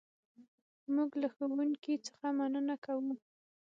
موږ 0.95 1.11
له 1.21 1.27
ښوونکي 1.35 1.93
څخه 2.07 2.27
مننه 2.37 2.75
کوو. 2.85 3.13